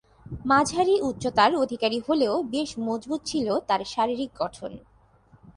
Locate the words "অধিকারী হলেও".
1.55-2.35